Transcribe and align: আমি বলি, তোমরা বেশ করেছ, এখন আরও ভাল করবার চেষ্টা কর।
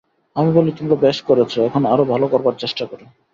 আমি 0.35 0.49
বলি, 0.51 0.71
তোমরা 0.71 0.95
বেশ 0.95 1.17
করেছ, 1.21 1.53
এখন 1.59 1.81
আরও 1.85 2.03
ভাল 2.05 2.21
করবার 2.27 2.55
চেষ্টা 2.57 2.83
কর। 2.85 2.99